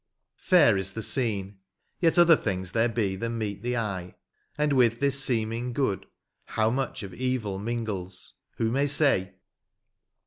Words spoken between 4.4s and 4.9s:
and